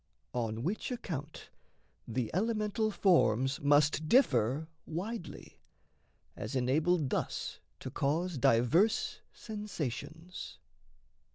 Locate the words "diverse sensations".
8.39-10.57